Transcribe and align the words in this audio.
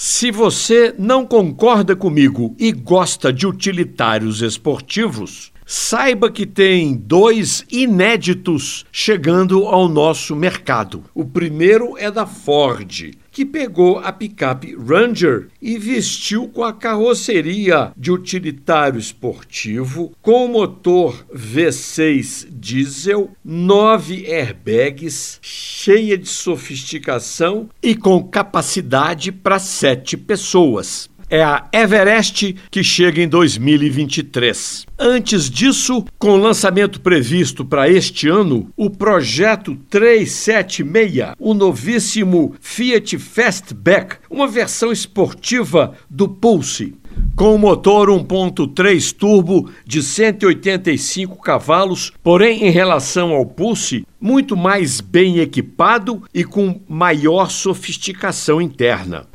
Se 0.00 0.30
você 0.30 0.94
não 0.96 1.26
concorda 1.26 1.96
comigo 1.96 2.54
e 2.56 2.70
gosta 2.70 3.32
de 3.32 3.48
utilitários 3.48 4.42
esportivos, 4.42 5.52
saiba 5.68 6.30
que 6.30 6.46
tem 6.46 6.96
dois 6.96 7.62
inéditos 7.70 8.86
chegando 8.90 9.66
ao 9.66 9.86
nosso 9.86 10.34
mercado. 10.34 11.04
O 11.14 11.26
primeiro 11.26 11.94
é 11.98 12.10
da 12.10 12.24
Ford, 12.24 13.10
que 13.30 13.44
pegou 13.44 13.98
a 13.98 14.10
picape 14.10 14.74
Ranger 14.74 15.48
e 15.60 15.76
vestiu 15.76 16.48
com 16.48 16.64
a 16.64 16.72
carroceria 16.72 17.92
de 17.94 18.10
utilitário 18.10 18.98
esportivo 18.98 20.10
com 20.22 20.48
motor 20.48 21.26
V6 21.30 22.48
diesel, 22.50 23.30
nove 23.44 24.26
airbags, 24.26 25.38
cheia 25.42 26.16
de 26.16 26.30
sofisticação 26.30 27.68
e 27.82 27.94
com 27.94 28.24
capacidade 28.24 29.30
para 29.30 29.58
sete 29.58 30.16
pessoas 30.16 31.10
é 31.30 31.42
a 31.42 31.66
Everest, 31.72 32.56
que 32.70 32.82
chega 32.82 33.22
em 33.22 33.28
2023. 33.28 34.86
Antes 34.98 35.50
disso, 35.50 36.04
com 36.18 36.36
lançamento 36.36 37.00
previsto 37.00 37.64
para 37.64 37.88
este 37.88 38.28
ano, 38.28 38.70
o 38.76 38.90
projeto 38.90 39.76
376, 39.90 41.34
o 41.38 41.54
novíssimo 41.54 42.54
Fiat 42.60 43.18
Fastback, 43.18 44.16
uma 44.30 44.46
versão 44.46 44.90
esportiva 44.90 45.94
do 46.08 46.28
Pulse. 46.28 46.94
Com 47.34 47.58
motor 47.58 48.08
1.3 48.08 49.12
turbo 49.12 49.70
de 49.84 50.02
185 50.02 51.40
cavalos, 51.40 52.12
porém 52.22 52.64
em 52.64 52.70
relação 52.70 53.32
ao 53.32 53.46
Pulse, 53.46 54.04
muito 54.20 54.56
mais 54.56 55.00
bem 55.00 55.38
equipado 55.38 56.22
e 56.34 56.44
com 56.44 56.80
maior 56.88 57.50
sofisticação 57.50 58.60
interna. 58.60 59.26